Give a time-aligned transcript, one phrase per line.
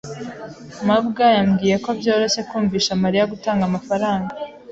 [0.87, 4.31] mabwa yambwiye ko byoroshye kumvisha Mariya gutanga amafaranga.